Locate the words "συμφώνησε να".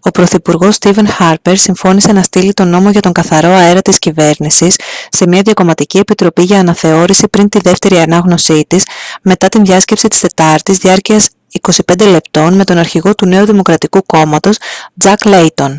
1.56-2.22